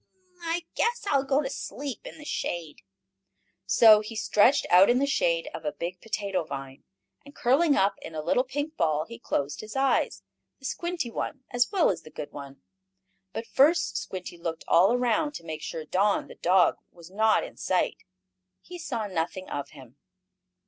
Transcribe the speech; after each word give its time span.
I 0.41 0.65
guess 0.73 1.05
I 1.05 1.15
will 1.15 1.25
go 1.25 1.43
to 1.43 1.49
sleep 1.51 2.07
in 2.07 2.17
the 2.17 2.25
shade." 2.25 2.81
So 3.67 3.99
he 3.99 4.15
stretched 4.15 4.65
out 4.71 4.89
in 4.89 4.97
the 4.97 5.05
shade 5.05 5.47
of 5.53 5.63
a 5.63 5.71
big 5.71 6.01
potato 6.01 6.43
vine, 6.43 6.83
and, 7.23 7.35
curling 7.35 7.75
up 7.75 7.99
in 8.01 8.15
a 8.15 8.23
little 8.23 8.43
pink 8.43 8.75
ball, 8.77 9.05
he 9.05 9.19
closed 9.19 9.61
his 9.61 9.75
eyes, 9.75 10.23
the 10.57 10.65
squinty 10.65 11.11
one 11.11 11.43
as 11.51 11.71
well 11.71 11.91
as 11.91 12.01
the 12.01 12.09
good 12.09 12.31
one. 12.31 12.63
But 13.31 13.45
first 13.45 13.95
Squinty 13.95 14.39
looked 14.39 14.63
all 14.67 14.91
around 14.91 15.35
to 15.35 15.43
make 15.43 15.61
sure 15.61 15.85
Don, 15.85 16.27
the 16.29 16.33
dog, 16.33 16.77
was 16.91 17.11
not 17.11 17.43
in 17.43 17.55
sight. 17.55 18.03
He 18.59 18.79
saw 18.79 19.05
nothing 19.05 19.51
of 19.51 19.69
him. 19.69 19.97